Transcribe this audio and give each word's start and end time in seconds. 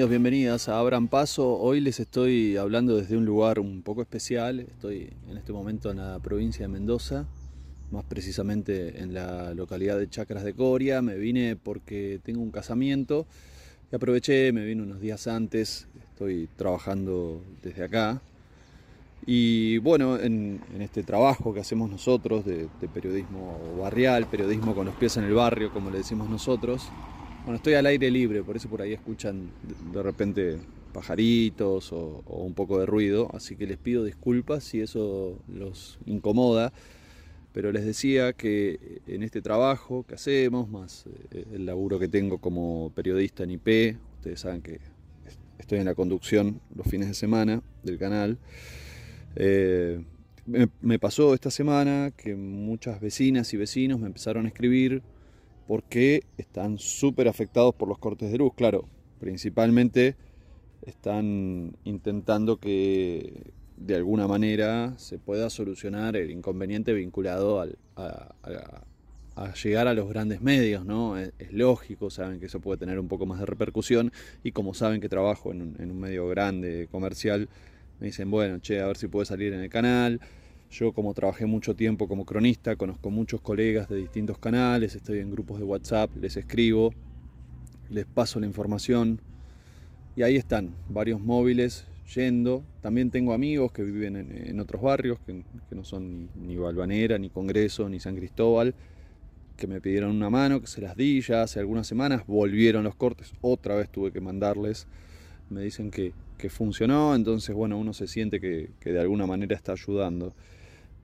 Bienvenidos, 0.00 0.22
bienvenidas 0.22 0.68
a 0.70 0.78
Abran 0.78 1.08
Paso. 1.08 1.58
Hoy 1.58 1.78
les 1.80 2.00
estoy 2.00 2.56
hablando 2.56 2.96
desde 2.96 3.18
un 3.18 3.26
lugar 3.26 3.58
un 3.58 3.82
poco 3.82 4.00
especial. 4.00 4.60
Estoy 4.60 5.12
en 5.28 5.36
este 5.36 5.52
momento 5.52 5.90
en 5.90 5.98
la 5.98 6.18
provincia 6.20 6.62
de 6.62 6.68
Mendoza, 6.68 7.26
más 7.90 8.04
precisamente 8.04 9.02
en 9.02 9.12
la 9.12 9.52
localidad 9.52 9.98
de 9.98 10.08
Chacras 10.08 10.42
de 10.42 10.54
Coria. 10.54 11.02
Me 11.02 11.16
vine 11.16 11.54
porque 11.54 12.18
tengo 12.24 12.40
un 12.40 12.50
casamiento 12.50 13.26
y 13.92 13.96
aproveché, 13.96 14.52
me 14.52 14.64
vine 14.64 14.82
unos 14.82 15.02
días 15.02 15.26
antes. 15.26 15.86
Estoy 16.12 16.48
trabajando 16.56 17.42
desde 17.62 17.84
acá. 17.84 18.22
Y 19.26 19.76
bueno, 19.78 20.18
en, 20.18 20.62
este 20.78 21.02
trabajo 21.02 21.52
que 21.52 21.60
hacemos 21.60 21.90
nosotros 21.90 22.46
de 22.46 22.70
periodismo 22.94 23.76
barrial, 23.78 24.28
periodismo 24.28 24.74
con 24.74 24.86
los 24.86 24.94
pies 24.94 25.18
en 25.18 25.24
el 25.24 25.34
barrio, 25.34 25.70
como 25.70 25.90
le 25.90 25.98
decimos 25.98 26.30
nosotros, 26.30 26.90
bueno, 27.44 27.56
estoy 27.56 27.74
al 27.74 27.86
aire 27.86 28.10
libre, 28.10 28.42
por 28.42 28.56
eso 28.56 28.68
por 28.68 28.82
ahí 28.82 28.92
escuchan 28.92 29.50
de 29.92 30.02
repente 30.02 30.58
pajaritos 30.92 31.92
o, 31.92 32.22
un 32.26 32.54
poco 32.54 32.78
de 32.78 32.86
ruido, 32.86 33.30
así 33.32 33.56
que 33.56 33.66
les 33.66 33.78
pido 33.78 34.04
disculpas 34.04 34.64
si 34.64 34.80
eso 34.80 35.38
los 35.48 35.98
incomoda, 36.06 36.72
pero 37.52 37.72
les 37.72 37.84
decía 37.84 38.32
que 38.32 39.00
en 39.06 39.22
este 39.22 39.42
trabajo 39.42 40.04
que 40.06 40.14
hacemos, 40.14 40.68
más 40.68 41.06
eh, 41.32 41.44
el 41.52 41.66
laburo 41.66 41.98
que 41.98 42.08
tengo 42.08 42.38
como 42.38 42.92
periodista 42.94 43.44
en 43.44 43.52
IP, 43.52 43.96
ustedes 44.16 44.40
saben 44.40 44.62
que 44.62 44.80
estoy 45.58 45.78
en 45.78 45.86
la 45.86 45.94
conducción 45.94 46.60
los 46.74 46.86
fines 46.86 47.08
de 47.08 47.14
semana 47.14 47.62
del 47.82 47.98
canal, 47.98 48.38
eh, 49.36 50.02
me 50.80 50.98
pasó 50.98 51.32
esta 51.34 51.50
semana 51.50 52.12
que 52.16 52.34
muchas 52.34 53.00
vecinas 53.00 53.52
y 53.54 53.56
vecinos 53.56 54.00
me 54.00 54.06
empezaron 54.06 54.46
a 54.46 54.48
escribir 54.48 55.02
porque 55.70 56.24
están 56.36 56.78
súper 56.78 57.28
afectados 57.28 57.76
por 57.76 57.88
los 57.88 57.96
cortes 57.96 58.32
de 58.32 58.38
luz. 58.38 58.54
Claro, 58.56 58.88
principalmente 59.20 60.16
están 60.82 61.76
intentando 61.84 62.56
que 62.58 63.52
de 63.76 63.94
alguna 63.94 64.26
manera 64.26 64.94
se 64.98 65.20
pueda 65.20 65.48
solucionar 65.48 66.16
el 66.16 66.32
inconveniente 66.32 66.92
vinculado 66.92 67.60
a, 67.60 67.68
llegar 69.62 69.86
a 69.86 69.94
los 69.94 70.08
grandes 70.08 70.42
medios, 70.42 70.84
¿no? 70.84 71.16
Es, 71.16 71.32
lógico, 71.52 72.10
saben 72.10 72.40
que 72.40 72.46
eso 72.46 72.58
puede 72.58 72.78
tener 72.78 72.98
un 72.98 73.06
poco 73.06 73.24
más 73.24 73.38
de 73.38 73.46
repercusión 73.46 74.10
y 74.42 74.50
como 74.50 74.74
saben 74.74 75.00
que 75.00 75.08
trabajo 75.08 75.52
en 75.52 75.62
un, 75.62 75.76
en 75.78 75.92
un 75.92 76.00
medio 76.00 76.26
grande, 76.26 76.88
comercial, 76.90 77.48
me 78.00 78.08
dicen, 78.08 78.28
bueno, 78.28 78.58
che, 78.58 78.80
a 78.80 78.88
ver 78.88 78.96
si 78.96 79.06
puede 79.06 79.26
salir 79.26 79.52
en 79.52 79.60
el 79.60 79.70
canal, 79.70 80.20
yo 80.70 80.92
como 80.92 81.14
trabajé 81.14 81.46
mucho 81.46 81.74
tiempo 81.74 82.06
como 82.06 82.24
cronista, 82.24 82.76
conozco 82.76 83.10
muchos 83.10 83.40
colegas 83.40 83.88
de 83.88 83.96
distintos 83.96 84.38
canales, 84.38 84.94
estoy 84.94 85.18
en 85.18 85.30
grupos 85.30 85.58
de 85.58 85.64
WhatsApp, 85.64 86.10
les 86.20 86.36
escribo, 86.36 86.92
les 87.88 88.06
paso 88.06 88.38
la 88.38 88.46
información 88.46 89.20
y 90.14 90.22
ahí 90.22 90.36
están, 90.36 90.74
varios 90.88 91.20
móviles 91.20 91.86
yendo. 92.14 92.64
También 92.80 93.10
tengo 93.10 93.32
amigos 93.32 93.72
que 93.72 93.82
viven 93.82 94.16
en, 94.16 94.60
otros 94.60 94.82
barrios, 94.82 95.18
que, 95.26 95.42
no 95.74 95.84
son 95.84 96.28
ni 96.36 96.56
Balvanera, 96.56 97.18
ni 97.18 97.30
Congreso, 97.30 97.88
ni 97.88 98.00
San 98.00 98.16
Cristóbal, 98.16 98.74
que 99.56 99.66
me 99.66 99.80
pidieron 99.80 100.12
una 100.12 100.30
mano, 100.30 100.60
que 100.60 100.66
se 100.66 100.80
las 100.80 100.96
di 100.96 101.20
ya 101.20 101.42
hace 101.42 101.60
algunas 101.60 101.86
semanas, 101.86 102.26
volvieron 102.26 102.84
los 102.84 102.94
cortes, 102.94 103.32
otra 103.40 103.74
vez 103.74 103.90
tuve 103.90 104.12
que 104.12 104.20
mandarles, 104.20 104.86
me 105.50 105.62
dicen 105.62 105.90
que, 105.90 106.12
funcionó, 106.48 107.14
entonces 107.14 107.54
bueno, 107.54 107.76
uno 107.76 107.92
se 107.92 108.06
siente 108.06 108.40
que, 108.40 108.70
que 108.80 108.92
de 108.92 109.00
alguna 109.00 109.26
manera 109.26 109.54
está 109.54 109.72
ayudando. 109.72 110.32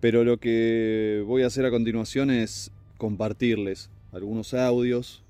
Pero 0.00 0.24
lo 0.24 0.38
que 0.38 1.22
voy 1.26 1.42
a 1.42 1.46
hacer 1.46 1.64
a 1.64 1.70
continuación 1.70 2.30
es 2.30 2.70
compartirles 2.98 3.90
algunos 4.12 4.54
audios 4.54 5.22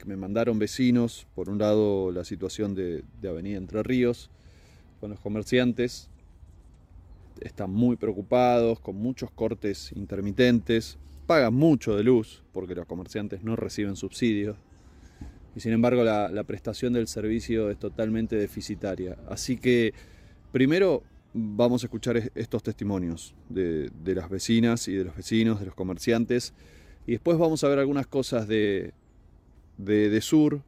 que 0.00 0.06
me 0.06 0.16
mandaron 0.16 0.58
vecinos. 0.58 1.26
Por 1.34 1.50
un 1.50 1.58
lado, 1.58 2.10
la 2.10 2.24
situación 2.24 2.74
de, 2.74 3.04
Avenida 3.28 3.58
Entre 3.58 3.82
Ríos 3.82 4.30
con 4.98 5.10
los 5.10 5.20
comerciantes. 5.20 6.08
Están 7.40 7.70
muy 7.70 7.96
preocupados, 7.96 8.80
con 8.80 8.96
muchos 8.96 9.30
cortes 9.30 9.92
intermitentes. 9.92 10.98
Pagan 11.26 11.54
mucho 11.54 11.96
de 11.96 12.02
luz 12.02 12.42
porque 12.52 12.74
los 12.74 12.86
comerciantes 12.86 13.44
no 13.44 13.56
reciben 13.56 13.94
subsidios. 13.94 14.56
Y 15.54 15.60
sin 15.60 15.72
embargo 15.72 16.02
la, 16.02 16.30
la 16.30 16.44
prestación 16.44 16.92
del 16.94 17.06
servicio 17.06 17.70
es 17.70 17.78
totalmente 17.78 18.36
deficitaria. 18.36 19.18
Así 19.28 19.58
que 19.58 19.92
primero 20.50 21.02
vamos 21.32 21.82
a 21.82 21.86
escuchar 21.86 22.30
estos 22.34 22.62
testimonios 22.62 23.34
de, 23.48 23.90
las 24.04 24.28
vecinas 24.28 24.88
y 24.88 24.94
de 24.94 25.04
los 25.04 25.16
vecinos, 25.16 25.60
de 25.60 25.66
los 25.66 25.74
comerciantes, 25.74 26.52
y 27.06 27.12
después 27.12 27.38
vamos 27.38 27.62
a 27.64 27.68
ver 27.68 27.78
algunas 27.78 28.06
cosas 28.06 28.46
de, 28.48 28.92
de, 29.78 30.20
Sur 30.20 30.62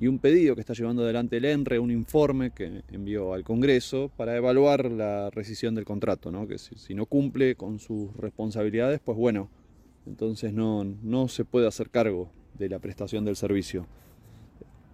y 0.00 0.06
un 0.08 0.18
pedido 0.18 0.54
que 0.54 0.60
está 0.60 0.74
llevando 0.74 1.02
adelante 1.02 1.36
el 1.36 1.44
ENRE, 1.44 1.78
un 1.78 1.90
informe 1.90 2.50
que 2.50 2.82
envió 2.90 3.34
al 3.34 3.44
Congreso 3.44 4.10
para 4.16 4.36
evaluar 4.36 4.90
la 4.90 5.30
rescisión 5.30 5.74
del 5.74 5.84
contrato, 5.84 6.30
¿no? 6.30 6.48
que 6.48 6.58
si, 6.58 6.94
no 6.94 7.06
cumple 7.06 7.54
con 7.54 7.78
sus 7.78 8.14
responsabilidades, 8.16 9.00
pues 9.00 9.16
bueno, 9.16 9.48
entonces 10.06 10.52
no, 10.52 10.84
no 10.84 11.28
se 11.28 11.44
puede 11.44 11.68
hacer 11.68 11.90
cargo 11.90 12.30
de 12.58 12.68
la 12.68 12.78
prestación 12.78 13.24
del 13.24 13.36
servicio. 13.36 13.86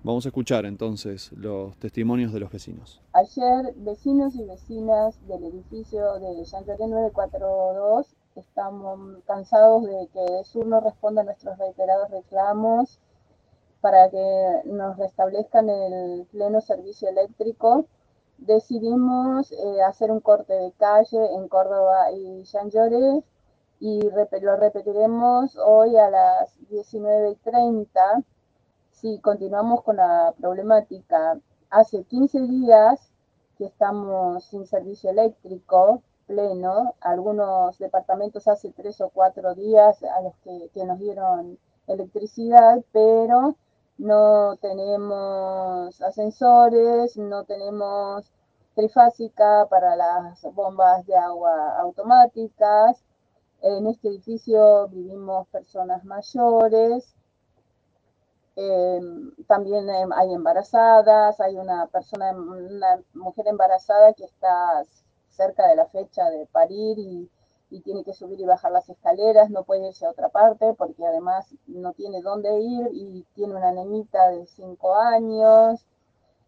Vamos 0.03 0.25
a 0.25 0.31
escuchar 0.31 0.65
entonces 0.65 1.31
los 1.33 1.77
testimonios 1.77 2.33
de 2.33 2.41
los 2.41 2.51
vecinos. 2.51 3.03
Ayer, 3.13 3.75
vecinos 3.77 4.35
y 4.35 4.45
vecinas 4.45 5.21
del 5.29 5.45
edificio 5.45 6.19
de 6.19 6.43
Chancaré 6.45 6.89
942 6.89 8.17
estamos 8.35 9.23
cansados 9.27 9.85
de 9.85 10.09
que 10.11 10.45
Sur 10.45 10.67
no 10.67 10.81
responda 10.81 11.21
a 11.21 11.25
nuestros 11.25 11.59
reiterados 11.59 12.11
reclamos 12.11 12.99
para 13.83 14.09
que 14.09 14.63
nos 14.65 14.97
restablezcan 14.97 15.69
el 15.69 16.27
pleno 16.31 16.63
servicio 16.63 17.11
eléctrico. 17.11 17.85
Decidimos 18.39 19.53
eh, 19.53 19.83
hacer 19.87 20.11
un 20.11 20.21
corte 20.21 20.55
de 20.55 20.73
calle 20.79 21.35
en 21.35 21.47
Córdoba 21.49 22.11
y 22.13 22.43
Chanllore 22.45 23.23
y 23.81 24.01
lo 24.01 24.57
repetiremos 24.57 25.59
hoy 25.59 25.99
a 25.99 26.09
las 26.09 26.59
19.30 26.71 28.25
si 29.01 29.19
continuamos 29.21 29.83
con 29.83 29.97
la 29.97 30.35
problemática, 30.39 31.41
hace 31.71 32.05
15 32.05 32.41
días 32.43 33.13
que 33.57 33.65
estamos 33.67 34.45
sin 34.45 34.67
servicio 34.67 35.11
eléctrico 35.11 36.03
pleno, 36.27 36.95
algunos 37.01 37.79
departamentos 37.79 38.47
hace 38.47 38.71
3 38.73 39.01
o 39.01 39.09
4 39.09 39.55
días 39.55 40.03
a 40.03 40.21
los 40.21 40.35
que, 40.45 40.85
nos 40.85 40.99
dieron 40.99 41.59
electricidad, 41.87 42.85
pero 42.93 43.57
no 43.97 44.57
tenemos 44.61 46.01
ascensores, 46.03 47.17
no 47.17 47.45
tenemos 47.45 48.31
trifásica 48.75 49.67
para 49.71 49.97
las 49.97 50.43
bombas 50.55 51.07
de 51.07 51.17
agua 51.17 51.79
automáticas. 51.81 53.03
En 53.63 53.87
este 53.87 54.09
edificio 54.09 54.89
vivimos 54.89 55.49
personas 55.49 56.05
mayores, 56.05 57.15
Em, 58.57 59.33
también 59.47 59.89
em, 59.89 60.13
hay 60.13 60.33
embarazadas, 60.35 61.41
hay 61.41 61.57
una 61.57 61.87
persona, 61.87 62.33
una 62.33 63.01
mujer 63.15 63.47
embarazada 63.49 64.13
que 64.15 64.25
está 64.25 64.85
cerca 65.31 65.67
de 65.69 65.77
la 65.77 65.87
fecha 65.87 66.29
de 66.31 66.47
parir 66.47 66.99
y, 66.99 67.31
tiene 67.85 68.03
que 68.05 68.13
subir 68.13 68.41
y 68.41 68.45
bajar 68.45 68.73
las 68.73 68.89
escaleras, 68.89 69.49
no 69.49 69.63
puede 69.63 69.87
irse 69.89 70.05
a 70.05 70.11
otra 70.11 70.29
parte 70.29 70.75
porque 70.75 71.07
además 71.07 71.55
no 71.69 71.93
tiene 71.93 72.21
dónde 72.21 72.59
ir 72.59 72.89
y 72.93 73.25
tiene 73.35 73.55
una 73.55 73.71
nenita 73.71 74.29
de 74.31 74.45
5 74.47 74.97
años, 74.97 75.87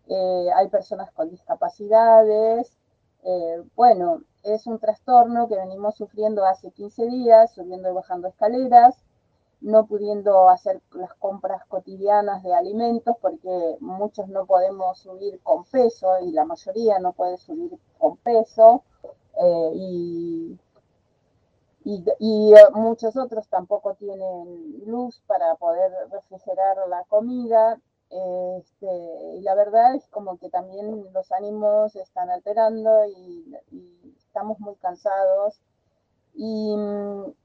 eh, 0.09 0.49
hay 0.55 0.69
personas 0.69 1.13
con 1.13 1.31
discapacidades. 1.31 2.77
Eh, 3.23 3.63
bueno, 3.77 4.23
es 4.43 4.67
un 4.67 4.81
trastorno 4.81 5.47
que 5.49 5.57
venimos 5.57 5.95
sufriendo 5.97 6.45
hace 6.45 6.73
15 6.73 7.07
días, 7.07 7.55
subiendo 7.55 7.89
y 7.91 7.95
bajando 7.95 8.27
escaleras 8.29 8.97
no 9.63 9.87
pudiendo 9.87 10.49
hacer 10.49 10.81
las 10.93 11.15
compras 11.15 11.65
cotidianas 11.67 12.43
de 12.43 12.53
alimentos 12.53 13.17
porque 13.21 13.77
muchos 13.81 14.29
no 14.29 14.45
podemos 14.45 14.99
subir 14.99 15.41
con 15.43 15.65
peso 15.65 16.19
y 16.21 16.33
la 16.33 16.45
mayoría 16.45 16.99
no 16.99 17.13
puede 17.13 17.39
subir 17.39 17.79
con 17.99 18.17
peso 18.19 18.83
eh, 19.41 19.71
y, 19.75 20.59
y, 21.85 22.55
muchos 22.75 23.17
otros 23.17 23.49
tampoco 23.49 23.95
tienen 23.95 24.83
luz 24.87 25.23
para 25.27 25.55
poder 25.57 25.93
refrigerar 26.11 26.77
la 26.89 27.05
comida. 27.05 27.81
Este, 28.11 29.37
y 29.37 29.41
la 29.41 29.55
verdad 29.55 29.95
es 29.95 30.07
como 30.09 30.37
que 30.37 30.51
también 30.51 31.13
los 31.15 31.33
ánimos 31.33 31.93
se 31.93 32.03
están 32.03 32.29
alterando 32.29 33.07
y, 33.07 33.57
y 33.71 34.15
estamos 34.19 34.61
muy 34.61 34.75
cansados. 34.77 35.61
Y 36.35 36.77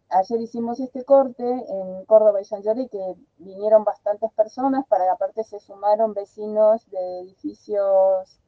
ayer 0.10 0.42
hicimos 0.42 0.80
este 0.80 1.04
corte 1.04 1.44
en 1.44 2.06
Córdoba 2.06 2.42
y 2.42 2.46
San 2.46 2.64
Jordi, 2.64 2.88
que 2.90 3.16
vinieron 3.38 3.84
bastantes 3.84 4.32
personas, 4.34 4.86
para 4.88 5.12
aparte 5.12 5.44
se 5.44 5.60
sumaron 5.60 6.14
vecinos 6.14 6.90
de 6.92 7.22
edificios 7.22 8.40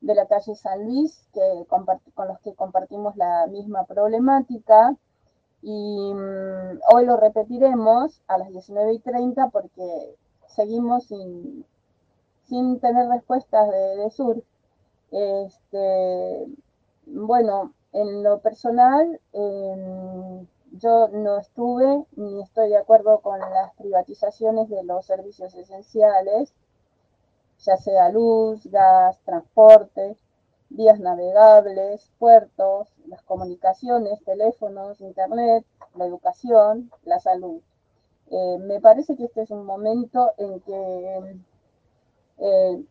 de 0.00 0.14
la 0.14 0.26
calle 0.26 0.54
San 0.54 0.84
Luis, 0.84 1.26
que 1.32 1.66
con 1.68 2.28
los 2.28 2.38
que 2.40 2.54
compartimos 2.54 3.16
la 3.16 3.46
misma 3.48 3.84
problemática. 3.84 4.96
Y 5.62 6.12
mm, 6.14 6.80
hoy 6.94 7.04
lo 7.04 7.16
repetiremos 7.16 8.22
a 8.28 8.38
las 8.38 8.48
19 8.50 8.94
y 8.94 8.98
30 9.00 9.48
porque 9.48 10.14
seguimos 10.46 11.04
sin, 11.06 11.64
sin 12.44 12.80
tener 12.80 13.08
respuestas 13.08 13.68
de, 13.70 14.10
Sur. 14.10 14.42
Este, 15.10 16.46
bueno, 17.06 17.72
en 17.92 18.22
lo 18.22 18.40
personal, 18.40 19.20
em, 19.32 20.46
yo 20.72 21.08
no 21.08 21.38
estuve 21.38 22.04
ni 22.16 22.42
estoy 22.42 22.68
de 22.70 22.76
acuerdo 22.76 23.20
con 23.20 23.40
las 23.40 23.74
privatizaciones 23.74 24.68
de 24.68 24.84
los 24.84 25.06
servicios 25.06 25.54
esenciales, 25.54 26.52
ya 27.60 27.76
sea 27.76 28.10
luz, 28.10 28.66
gas, 28.66 29.18
transporte, 29.24 30.16
vías 30.70 31.00
navegables, 31.00 32.10
puertos, 32.18 32.88
las 33.06 33.22
comunicaciones, 33.22 34.22
teléfonos, 34.24 35.00
internet, 35.00 35.64
la 35.94 36.06
educación, 36.06 36.90
la 37.04 37.18
salud. 37.20 37.62
Eh, 38.30 38.58
me 38.60 38.80
parece 38.80 39.16
que 39.16 39.24
este 39.24 39.42
es 39.42 39.50
un 39.50 39.64
momento 39.64 40.32
en 40.36 40.60
que 40.60 41.40
eh, 42.38 42.84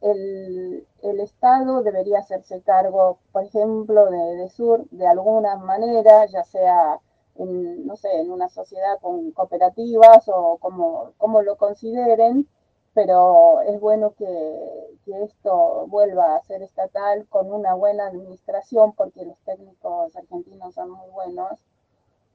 el, 0.00 0.86
Estado 1.20 1.82
debería 1.82 2.18
hacerse 2.20 2.60
cargo, 2.62 3.18
por 3.32 3.44
ejemplo, 3.44 4.10
de, 4.10 4.48
Sur 4.50 4.88
de 4.90 5.06
alguna 5.06 5.56
manera, 5.56 6.26
ya 6.26 6.44
sea 6.44 7.00
en, 7.36 7.90
una 8.30 8.48
sociedad 8.48 8.98
con 9.00 9.32
cooperativas 9.32 10.28
o 10.28 10.58
como, 10.58 11.12
como 11.18 11.42
lo 11.42 11.56
consideren, 11.56 12.48
pero 12.94 13.60
es 13.62 13.80
bueno 13.80 14.12
que, 14.16 14.96
que, 15.04 15.24
esto 15.24 15.86
vuelva 15.88 16.36
a 16.36 16.42
ser 16.42 16.62
estatal 16.62 17.26
con 17.28 17.52
una 17.52 17.74
buena 17.74 18.06
administración, 18.06 18.92
porque 18.92 19.24
los 19.24 19.38
técnicos 19.44 20.14
argentinos 20.16 20.74
son 20.74 20.90
muy 20.90 21.10
buenos 21.10 21.58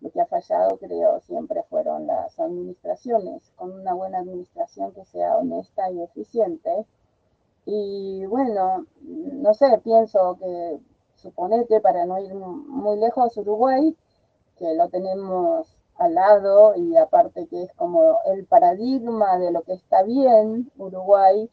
lo 0.01 0.11
que 0.11 0.19
ha 0.19 0.25
fallado, 0.25 0.77
creo, 0.77 1.19
siempre 1.21 1.63
fueron 1.69 2.07
las 2.07 2.39
administraciones, 2.39 3.51
con 3.55 3.71
una 3.71 3.93
buena 3.93 4.19
administración 4.19 4.91
que 4.93 5.05
sea 5.05 5.37
honesta 5.37 5.91
y 5.91 6.01
eficiente. 6.01 6.85
Y 7.65 8.25
bueno, 8.25 8.85
no 9.01 9.53
sé, 9.53 9.79
pienso 9.83 10.37
que, 10.39 10.79
suponete, 11.15 11.81
para 11.81 12.05
no 12.05 12.19
ir 12.19 12.33
muy 12.33 12.97
lejos, 12.97 13.37
Uruguay, 13.37 13.95
que 14.57 14.73
lo 14.75 14.89
tenemos 14.89 15.77
al 15.95 16.15
lado 16.15 16.75
y 16.75 16.97
aparte 16.97 17.47
que 17.47 17.63
es 17.63 17.73
como 17.73 18.19
el 18.25 18.45
paradigma 18.45 19.37
de 19.37 19.51
lo 19.51 19.61
que 19.61 19.73
está 19.73 20.03
bien, 20.03 20.71
Uruguay, 20.77 21.49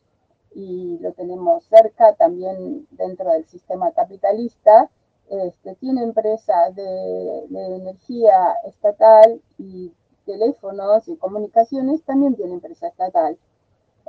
y 0.54 0.98
lo 1.00 1.12
tenemos 1.12 1.64
cerca 1.64 2.14
también 2.14 2.86
dentro 2.90 3.30
del 3.30 3.46
sistema 3.46 3.92
capitalista, 3.92 4.90
este, 5.30 5.74
tiene 5.76 6.02
empresas 6.02 6.74
de, 6.74 7.44
energía 7.50 8.54
estatal 8.64 9.42
y 9.58 9.92
teléfonos 10.24 11.06
y 11.08 11.16
comunicaciones 11.16 12.02
también 12.04 12.34
tiene 12.34 12.54
empresa 12.54 12.88
estatal. 12.88 13.38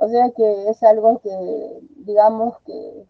O 0.01 0.07
sea 0.07 0.31
que 0.35 0.69
es 0.69 0.81
algo 0.81 1.19
que, 1.21 1.29
digamos 1.97 2.57
que 2.65 3.05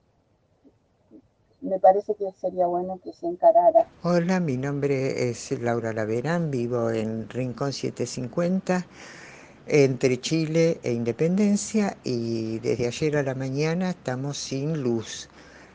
me 1.62 1.78
parece 1.80 2.16
que 2.16 2.32
sería 2.42 2.66
bueno 2.66 3.00
que 3.04 3.14
se 3.14 3.28
encarara. 3.28 3.86
Hola, 4.02 4.40
mi 4.40 4.58
nombre 4.58 5.30
es 5.30 5.52
Laura 5.52 5.94
Laverán, 5.94 6.50
vivo 6.50 6.90
en 6.90 7.30
Rincón 7.30 7.74
750, 7.74 8.88
entre 9.68 10.20
Chile 10.20 10.80
e 10.82 10.94
Independencia, 10.94 11.96
y 12.04 12.58
desde 12.60 12.88
ayer 12.88 13.18
a 13.18 13.24
la 13.24 13.36
mañana 13.36 13.92
estamos 13.92 14.38
sin 14.38 14.82
luz. 14.82 15.30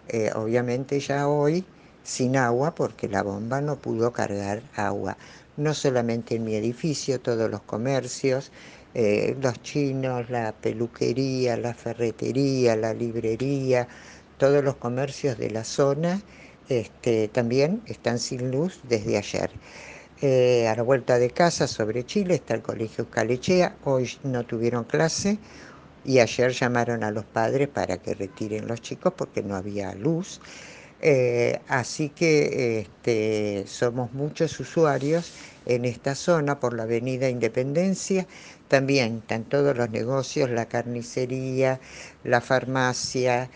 Eh, 0.08 0.32
obviamente 0.34 0.98
ya 0.98 1.28
hoy 1.28 1.64
sin 2.02 2.36
agua 2.36 2.74
porque 2.74 3.08
la 3.08 3.22
bomba 3.22 3.60
no 3.60 3.76
pudo 3.76 4.12
cargar 4.12 4.62
agua. 4.74 5.16
No 5.56 5.74
solamente 5.74 6.34
en 6.34 6.44
mi 6.44 6.56
edificio, 6.56 7.20
todos 7.20 7.48
los 7.48 7.62
comercios, 7.62 8.50
eh, 8.94 9.36
los 9.40 9.60
chinos, 9.62 10.30
la 10.30 10.52
peluquería, 10.52 11.56
la 11.56 11.74
ferretería, 11.74 12.76
la 12.76 12.94
librería, 12.94 13.88
todos 14.38 14.62
los 14.64 14.76
comercios 14.76 15.36
de 15.38 15.50
la 15.50 15.64
zona 15.64 16.20
este, 16.68 17.28
también 17.28 17.82
están 17.86 18.18
sin 18.18 18.50
luz 18.50 18.80
desde 18.84 19.18
ayer. 19.18 19.50
Eh, 20.22 20.68
a 20.68 20.76
la 20.76 20.82
vuelta 20.82 21.18
de 21.18 21.30
casa 21.30 21.66
sobre 21.66 22.04
Chile 22.06 22.36
está 22.36 22.54
el 22.54 22.62
Colegio 22.62 23.10
Calechea, 23.10 23.76
hoy 23.84 24.10
no 24.22 24.44
tuvieron 24.44 24.84
clase 24.84 25.38
y 26.04 26.20
ayer 26.20 26.52
llamaron 26.52 27.02
a 27.02 27.10
los 27.10 27.24
padres 27.24 27.68
para 27.68 27.98
que 27.98 28.14
retiren 28.14 28.68
los 28.68 28.80
chicos 28.80 29.12
porque 29.16 29.42
no 29.42 29.56
había 29.56 29.94
luz. 29.94 30.40
Eh, 31.00 31.60
así 31.68 32.08
que 32.08 32.80
este, 32.80 33.64
somos 33.66 34.12
muchos 34.12 34.58
usuarios 34.60 35.32
en 35.66 35.84
esta 35.84 36.14
zona 36.14 36.60
por 36.60 36.74
la 36.74 36.84
avenida 36.84 37.28
Independencia. 37.28 38.26
También 38.68 39.18
están 39.18 39.44
todos 39.44 39.76
los 39.76 39.90
negocios, 39.90 40.50
la 40.50 40.66
carnicería, 40.66 41.80
la 42.24 42.40
farmacia, 42.40 43.50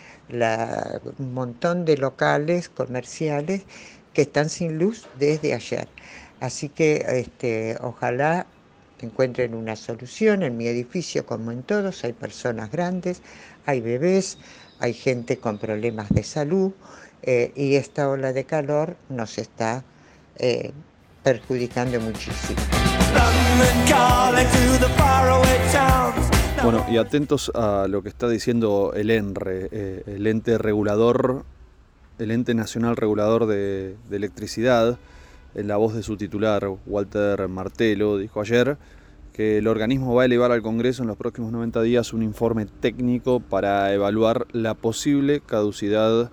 un 1.18 1.32
montón 1.32 1.84
de 1.84 1.96
locales 1.96 2.68
comerciales 2.68 3.62
que 4.12 4.22
están 4.22 4.50
sin 4.50 4.78
luz 4.78 5.08
desde 5.18 5.54
ayer. 5.54 5.88
Así 6.40 6.68
que 6.68 7.04
este, 7.08 7.76
ojalá 7.80 8.46
encuentren 9.00 9.54
una 9.54 9.76
solución. 9.76 10.42
En 10.42 10.56
mi 10.56 10.66
edificio, 10.68 11.24
como 11.26 11.52
en 11.52 11.62
todos, 11.62 12.04
hay 12.04 12.12
personas 12.12 12.70
grandes, 12.70 13.22
hay 13.66 13.80
bebés, 13.80 14.38
hay 14.78 14.92
gente 14.94 15.38
con 15.38 15.58
problemas 15.58 16.08
de 16.10 16.22
salud 16.22 16.72
eh, 17.22 17.52
y 17.56 17.74
esta 17.74 18.08
ola 18.08 18.32
de 18.32 18.44
calor 18.44 18.96
nos 19.08 19.38
está 19.38 19.84
eh, 20.36 20.72
perjudicando 21.22 22.00
muchísimo. 22.00 22.60
Bueno, 26.62 26.84
y 26.90 26.96
atentos 26.96 27.50
a 27.54 27.86
lo 27.88 28.02
que 28.02 28.08
está 28.08 28.28
diciendo 28.28 28.92
el 28.94 29.10
ENRE, 29.10 29.68
eh, 29.70 30.02
el 30.06 30.26
ente 30.26 30.58
regulador, 30.58 31.44
el 32.18 32.30
ente 32.30 32.54
nacional 32.54 32.96
regulador 32.96 33.46
de, 33.46 33.96
de 34.08 34.16
electricidad, 34.16 34.98
en 35.54 35.68
la 35.68 35.76
voz 35.76 35.94
de 35.94 36.02
su 36.02 36.16
titular, 36.16 36.68
Walter 36.86 37.48
Martelo, 37.48 38.18
dijo 38.18 38.40
ayer 38.40 38.76
que 39.32 39.58
el 39.58 39.68
organismo 39.68 40.14
va 40.14 40.22
a 40.22 40.24
elevar 40.24 40.50
al 40.50 40.62
Congreso 40.62 41.02
en 41.02 41.08
los 41.08 41.16
próximos 41.16 41.52
90 41.52 41.82
días 41.82 42.12
un 42.12 42.22
informe 42.22 42.66
técnico 42.66 43.38
para 43.38 43.92
evaluar 43.94 44.46
la 44.52 44.74
posible 44.74 45.40
caducidad 45.40 46.32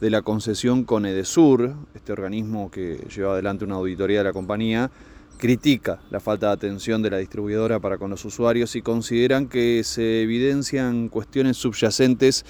de 0.00 0.10
la 0.10 0.22
concesión 0.22 0.84
con 0.84 1.06
Edesur, 1.06 1.74
este 1.94 2.12
organismo 2.12 2.70
que 2.70 2.98
lleva 3.14 3.32
adelante 3.32 3.64
una 3.64 3.76
auditoría 3.76 4.18
de 4.18 4.24
la 4.24 4.32
compañía, 4.32 4.90
critica 5.38 6.00
la 6.10 6.20
falta 6.20 6.48
de 6.48 6.52
atención 6.52 7.02
de 7.02 7.10
la 7.10 7.18
distribuidora 7.18 7.80
para 7.80 7.98
con 7.98 8.10
los 8.10 8.24
usuarios 8.24 8.76
y 8.76 8.82
consideran 8.82 9.48
que 9.48 9.82
se 9.84 10.22
evidencian 10.22 11.08
cuestiones 11.08 11.56
subyacentes 11.56 12.44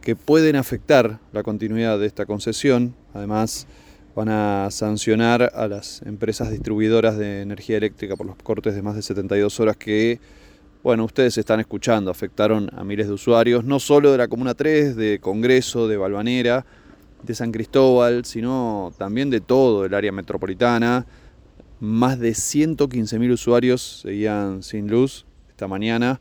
que 0.00 0.16
pueden 0.16 0.56
afectar 0.56 1.20
la 1.32 1.42
continuidad 1.42 1.98
de 1.98 2.06
esta 2.06 2.26
concesión. 2.26 2.94
Además, 3.12 3.66
van 4.14 4.28
a 4.28 4.68
sancionar 4.70 5.52
a 5.54 5.68
las 5.68 6.02
empresas 6.02 6.50
distribuidoras 6.50 7.16
de 7.16 7.42
energía 7.42 7.76
eléctrica 7.76 8.16
por 8.16 8.26
los 8.26 8.36
cortes 8.36 8.74
de 8.74 8.82
más 8.82 8.96
de 8.96 9.02
72 9.02 9.60
horas 9.60 9.76
que, 9.76 10.20
bueno, 10.82 11.04
ustedes 11.04 11.36
están 11.38 11.60
escuchando, 11.60 12.10
afectaron 12.10 12.70
a 12.76 12.82
miles 12.82 13.08
de 13.08 13.14
usuarios, 13.14 13.64
no 13.64 13.78
solo 13.78 14.10
de 14.12 14.18
la 14.18 14.28
Comuna 14.28 14.54
3, 14.54 14.96
de 14.96 15.20
Congreso, 15.20 15.86
de 15.86 15.96
Balvanera, 15.96 16.64
de 17.22 17.34
San 17.34 17.52
Cristóbal, 17.52 18.24
sino 18.24 18.92
también 18.98 19.30
de 19.30 19.40
todo 19.40 19.84
el 19.84 19.94
área 19.94 20.12
metropolitana. 20.12 21.06
Más 21.80 22.18
de 22.18 22.30
115.000 22.30 23.32
usuarios 23.32 24.00
seguían 24.02 24.62
sin 24.62 24.88
luz 24.88 25.26
esta 25.48 25.66
mañana 25.66 26.20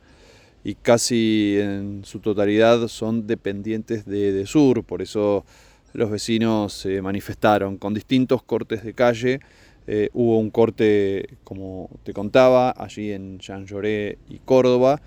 y 0.63 0.75
casi 0.75 1.58
en 1.60 2.01
su 2.03 2.20
totalidad 2.20 2.88
son 2.88 3.27
dependientes 3.27 4.06
de, 4.06 4.46
Sur, 4.46 4.84
por 4.84 5.01
eso 5.01 5.46
los 5.94 6.12
vecinos 6.12 6.74
se 6.74 7.01
manifestaron 7.01 7.77
con 7.77 7.94
distintos 7.94 8.44
cortes 8.44 8.84
de 8.84 8.94
calle. 8.94 9.39
Eh, 9.88 10.10
hubo 10.13 10.38
un 10.38 10.51
corte, 10.51 11.38
como 11.44 11.89
te 12.03 12.13
contaba, 12.13 12.74
allí 12.77 13.12
en 13.12 13.39
Jean 13.39 13.65
Lloré 13.65 14.20
y 14.29 14.39
Córdoba, 14.39 15.01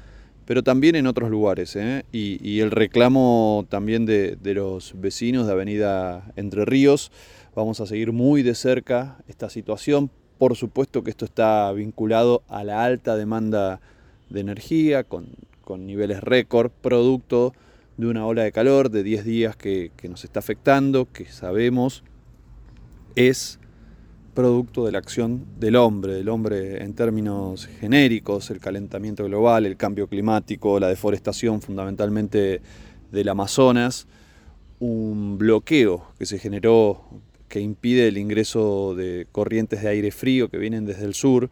pero 0.47 0.63
también 0.63 0.97
en 0.97 1.07
otros 1.07 1.31
lugares. 1.31 1.77
¿eh? 1.77 2.05
Y, 2.13 2.61
el 2.61 2.71
reclamo 2.71 3.67
también 3.69 4.07
de, 4.07 4.37
los 4.43 4.95
vecinos 5.01 5.47
de 5.47 5.53
Avenida 5.53 6.33
Entre 6.37 6.65
Ríos. 6.65 7.11
Vamos 7.55 7.81
a 7.81 7.87
seguir 7.87 8.13
muy 8.13 8.43
de 8.43 8.55
cerca 8.55 9.19
esta 9.29 9.51
situación. 9.51 10.11
Por 10.39 10.57
supuesto 10.57 11.05
que 11.05 11.11
esto 11.11 11.25
está 11.25 11.71
vinculado 11.73 12.43
a 12.49 12.65
la 12.65 12.85
alta 12.85 13.17
demanda 13.17 13.81
de 14.31 14.41
energía, 14.41 15.05
con, 15.05 15.29
niveles 15.87 16.21
récord, 16.21 16.71
producto 16.71 17.55
de 17.97 18.07
una 18.07 18.27
ola 18.27 18.43
de 18.43 18.53
calor 18.53 18.91
de 18.91 19.03
10 19.03 19.25
días 19.25 19.57
que, 19.57 19.91
que 19.97 20.09
nos 20.09 20.25
está 20.25 20.41
afectando, 20.41 21.09
que 21.11 21.25
sabemos 21.27 22.05
es 23.15 23.59
producto 24.35 24.87
de 24.87 24.93
la 24.93 24.99
acción 24.99 25.45
del 25.59 25.77
hombre, 25.77 26.15
del 26.15 26.29
hombre 26.29 26.83
en 26.83 26.95
términos 26.95 27.67
genéricos, 27.67 28.51
el 28.51 28.61
calentamiento 28.61 29.25
global, 29.25 29.67
el 29.67 29.77
cambio 29.77 30.09
climático, 30.09 30.81
la 30.81 30.89
deforestación 30.89 31.61
fundamentalmente 31.61 32.63
del 33.11 33.29
Amazonas, 33.29 34.07
un 34.79 35.37
bloqueo 35.39 36.07
que 36.19 36.27
se 36.27 36.39
generó 36.39 37.05
que 37.49 37.61
impide 37.61 38.09
el 38.09 38.17
ingreso 38.17 38.95
de 38.95 39.27
corrientes 39.31 39.83
de 39.83 39.89
aire 39.89 40.11
frío 40.11 40.49
que 40.49 40.57
vienen 40.57 40.87
desde 40.87 41.05
el 41.05 41.15
sur 41.15 41.51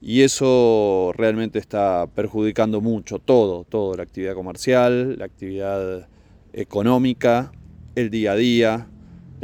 y 0.00 0.20
eso 0.20 1.12
realmente 1.16 1.58
está 1.58 2.06
perjudicando 2.14 2.80
mucho 2.80 3.18
todo, 3.18 3.64
todo, 3.64 3.96
la 3.96 4.04
actividad 4.04 4.34
comercial, 4.34 5.18
la 5.18 5.24
actividad 5.24 6.08
económica, 6.52 7.50
el 7.96 8.10
día 8.10 8.32
a 8.32 8.36
día, 8.36 8.86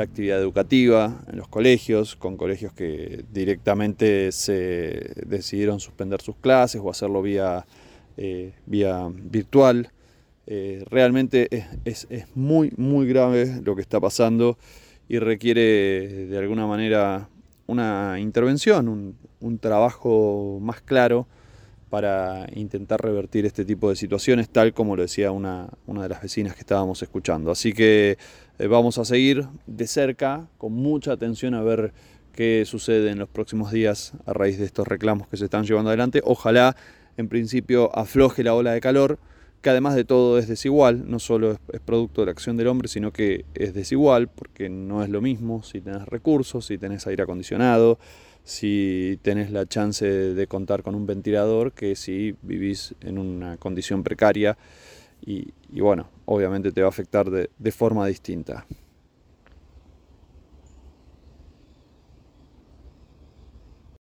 actividad 0.05 0.39
educativa 0.39 1.23
en 1.31 1.39
los 1.39 1.49
colegios, 1.49 2.17
con 2.17 2.37
colegios 2.37 2.73
que 2.73 3.25
directamente 3.33 4.33
se 4.33 5.13
decidieron 5.27 5.81
suspender 5.81 6.21
sus 6.21 6.37
clases 6.37 6.81
o 6.85 6.91
hacerlo 6.91 7.23
vía, 7.23 7.67
eh, 8.17 8.53
vía 8.67 9.09
virtual. 9.13 9.91
Eh, 10.47 10.85
realmente 10.91 11.67
es, 11.85 12.07
muy, 12.35 12.73
muy 12.77 13.07
grave 13.07 13.61
lo 13.63 13.77
que 13.77 13.83
está 13.83 14.01
pasando 14.01 14.59
y 15.09 15.19
requiere 15.19 16.27
de 16.27 16.39
alguna 16.39 16.67
manera 16.67 17.29
una 17.67 18.19
intervención, 18.19 19.17
un, 19.41 19.59
trabajo 19.59 20.59
más 20.61 20.81
claro 20.81 21.27
para 21.89 22.47
intentar 22.55 23.01
revertir 23.01 23.47
este 23.47 23.65
tipo 23.65 23.91
de 23.91 23.97
situaciones, 23.97 24.49
tal 24.49 24.73
como 24.73 24.97
lo 24.97 25.03
decía 25.03 25.31
una, 25.33 25.69
una 25.87 26.03
de 26.03 26.09
las 26.09 26.23
vecinas 26.23 26.55
que 26.55 26.61
estábamos 26.61 27.03
escuchando. 27.03 27.51
Así 27.51 27.73
que 27.73 28.19
eh, 28.61 28.67
vamos 28.67 28.99
a 28.99 29.07
seguir 29.07 29.47
de 29.67 29.87
cerca, 29.87 30.47
con 30.59 30.73
mucha 30.75 31.13
atención 31.13 31.55
a 31.55 31.63
ver 31.63 31.95
qué 32.35 32.65
sucede 32.67 33.11
en 33.11 33.19
los 33.19 33.29
próximos 33.29 33.73
días 33.73 34.13
a 34.27 34.35
raíz 34.35 34.59
de 34.59 34.67
estos 34.67 34.87
reclamos 34.87 35.29
que 35.29 35.39
se 35.39 35.47
están 35.47 35.65
llevando 35.65 35.89
adelante. 35.89 36.21
Ojalá, 36.25 36.77
en 37.17 37.29
principio, 37.29 37.91
afloje 37.97 38.45
la 38.45 38.55
ola 38.55 38.73
de 38.73 38.81
calor 38.83 39.19
que 39.63 39.71
además 39.71 39.95
de 39.95 40.05
todo 40.05 40.39
es 40.39 40.49
desigual, 40.49 41.11
no 41.11 41.19
solo 41.19 41.53
es, 41.73 41.81
producto 41.81 42.23
de 42.23 42.27
la 42.27 42.33
acción 42.33 42.57
del 42.57 42.67
hombre, 42.67 42.89
sino 42.89 43.13
que 43.13 43.45
es 43.55 43.75
desigual 43.75 44.29
porque 44.29 44.69
no 44.69 45.03
es 45.03 45.11
lo 45.11 45.21
mismo 45.21 45.63
si 45.63 45.81
tenés 45.81 46.07
recursos, 46.07 46.67
si 46.67 46.79
tenés 46.79 47.07
aire 47.07 47.23
acondicionado, 47.23 47.99
si 48.45 49.19
tenés 49.23 49.51
la 49.51 49.67
chance 49.67 50.07
de 50.07 50.47
contar 50.47 50.83
con 50.83 50.95
un 50.95 51.07
ventilador, 51.07 51.73
que 51.73 51.95
si 51.95 52.35
vivís 52.43 52.95
en 53.01 53.19
una 53.19 53.57
condición 53.59 54.03
precaria 54.03 54.57
y, 55.25 55.53
bueno, 55.81 56.09
obviamente 56.25 56.73
te 56.73 56.81
va 56.81 56.87
a 56.87 56.91
afectar 56.91 57.31
de 57.31 57.73
forma 57.73 58.07
distinta. 58.07 58.67